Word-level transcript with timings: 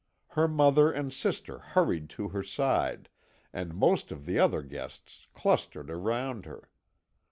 Her 0.29 0.47
mother 0.47 0.91
and 0.91 1.13
sister 1.13 1.59
hurried 1.59 2.09
to 2.17 2.29
her 2.29 2.41
side, 2.41 3.07
and 3.53 3.75
most 3.75 4.11
of 4.11 4.25
the 4.25 4.39
other 4.39 4.63
guests 4.63 5.27
clustered 5.35 5.91
around 5.91 6.47
her. 6.47 6.71